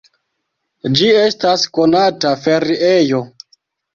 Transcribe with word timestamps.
Ĝi 0.99 1.09
estas 1.23 1.67
konata 1.79 2.33
feriejo. 2.45 3.21